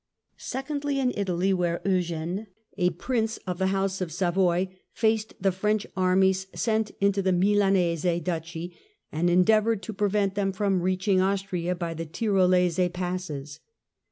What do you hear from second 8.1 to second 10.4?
Duchy, and endeavoured to prevent